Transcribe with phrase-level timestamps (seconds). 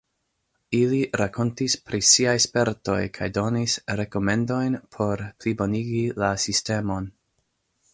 [0.77, 7.17] Ili rakontis pri siaj spertoj kaj donis rekomendojn por plibonigi la sistemon.